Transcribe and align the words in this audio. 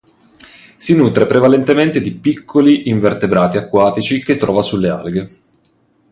Si 0.77 0.95
nutre 0.95 1.27
prevalentemente 1.27 2.01
di 2.01 2.09
piccoli 2.11 2.89
invertebrati 2.89 3.57
acquatici 3.57 4.23
che 4.23 4.35
trova 4.35 4.63
sulle 4.63 4.89
alghe. 4.89 5.37